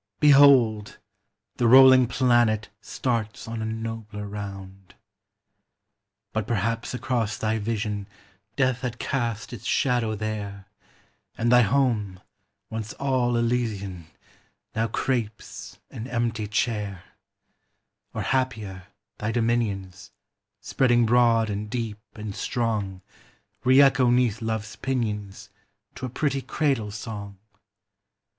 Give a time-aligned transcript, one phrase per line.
[0.19, 0.97] Behold!
[1.57, 4.95] the rolling planet Starts on a nobler round.
[6.33, 8.07] But perhaps across thy vision
[8.55, 10.65] Death had cast its shadow there,
[11.37, 12.19] And thy home,
[12.71, 14.07] once all elysian,
[14.73, 17.03] Now crapes an empty chair;
[18.11, 18.87] Or happier,
[19.19, 20.09] thy dominions,
[20.61, 23.03] Spreading broad and deep and strong,
[23.63, 25.51] Re echo 'neath love's pinions
[25.93, 27.37] To a pretty cradle song!